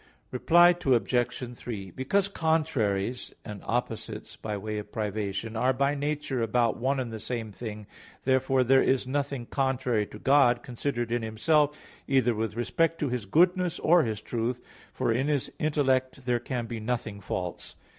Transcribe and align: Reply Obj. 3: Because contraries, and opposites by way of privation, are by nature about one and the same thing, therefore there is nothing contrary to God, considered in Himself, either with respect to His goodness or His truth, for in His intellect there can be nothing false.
Reply 0.31 0.73
Obj. 0.83 1.55
3: 1.57 1.91
Because 1.91 2.27
contraries, 2.27 3.35
and 3.45 3.61
opposites 3.63 4.35
by 4.35 4.57
way 4.57 4.79
of 4.79 4.91
privation, 4.91 5.55
are 5.55 5.73
by 5.73 5.93
nature 5.93 6.41
about 6.41 6.77
one 6.79 6.99
and 6.99 7.13
the 7.13 7.19
same 7.19 7.51
thing, 7.51 7.85
therefore 8.23 8.63
there 8.63 8.81
is 8.81 9.05
nothing 9.05 9.45
contrary 9.45 10.07
to 10.07 10.17
God, 10.17 10.63
considered 10.63 11.11
in 11.11 11.21
Himself, 11.21 11.77
either 12.07 12.33
with 12.33 12.55
respect 12.55 12.97
to 12.97 13.09
His 13.09 13.27
goodness 13.27 13.77
or 13.77 14.01
His 14.01 14.21
truth, 14.23 14.59
for 14.91 15.13
in 15.13 15.27
His 15.27 15.51
intellect 15.59 16.25
there 16.25 16.39
can 16.39 16.65
be 16.65 16.79
nothing 16.79 17.21
false. 17.21 17.75